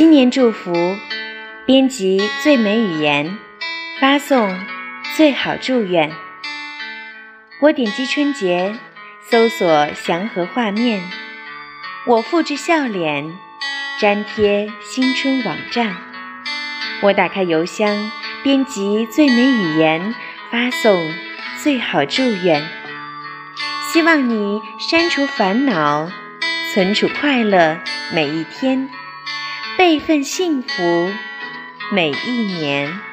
[0.00, 0.96] 新年祝福，
[1.66, 3.36] 编辑最美语言，
[4.00, 4.58] 发送
[5.14, 6.10] 最好祝愿。
[7.60, 8.74] 我点击春节，
[9.28, 11.02] 搜索祥和画面，
[12.06, 13.38] 我复制笑脸，
[14.00, 15.94] 粘贴新春网站。
[17.02, 18.10] 我打开邮箱，
[18.42, 20.14] 编辑最美语言，
[20.50, 21.12] 发送
[21.62, 22.66] 最好祝愿。
[23.92, 26.10] 希望你删除烦恼，
[26.72, 27.78] 存储快乐
[28.14, 28.88] 每一天。
[29.80, 31.10] 备份幸福，
[31.90, 33.09] 每一年。